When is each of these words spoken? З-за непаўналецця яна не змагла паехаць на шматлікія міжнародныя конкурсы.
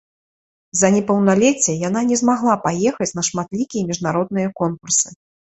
З-за 0.77 0.89
непаўналецця 0.95 1.75
яна 1.87 2.01
не 2.09 2.17
змагла 2.21 2.55
паехаць 2.65 3.11
на 3.21 3.27
шматлікія 3.29 3.83
міжнародныя 3.91 4.47
конкурсы. 4.65 5.07